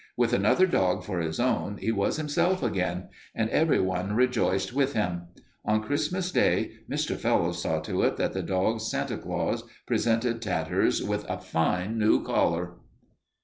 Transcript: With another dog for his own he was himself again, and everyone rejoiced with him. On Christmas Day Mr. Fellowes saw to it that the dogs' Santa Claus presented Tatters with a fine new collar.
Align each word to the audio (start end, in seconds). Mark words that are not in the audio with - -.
With 0.17 0.33
another 0.33 0.65
dog 0.65 1.03
for 1.03 1.19
his 1.19 1.39
own 1.39 1.77
he 1.77 1.91
was 1.91 2.17
himself 2.17 2.63
again, 2.63 3.09
and 3.35 3.51
everyone 3.51 4.15
rejoiced 4.15 4.73
with 4.73 4.93
him. 4.93 5.27
On 5.63 5.79
Christmas 5.83 6.31
Day 6.31 6.71
Mr. 6.89 7.15
Fellowes 7.15 7.61
saw 7.61 7.81
to 7.81 8.01
it 8.01 8.17
that 8.17 8.33
the 8.33 8.41
dogs' 8.41 8.89
Santa 8.89 9.15
Claus 9.19 9.61
presented 9.85 10.41
Tatters 10.41 11.03
with 11.03 11.23
a 11.29 11.37
fine 11.37 11.99
new 11.99 12.23
collar. 12.23 12.77